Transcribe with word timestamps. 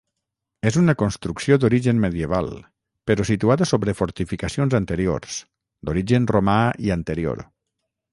És 0.69 0.77
una 0.83 0.93
construcció 0.99 1.57
d'origen 1.63 1.99
medieval 2.05 2.49
però 3.11 3.25
situada 3.31 3.67
sobre 3.73 3.95
fortificacions 3.99 4.77
anteriors, 4.79 5.37
d'origen 5.91 6.27
romà 6.33 6.57
i 6.87 6.95
anterior. 6.97 7.45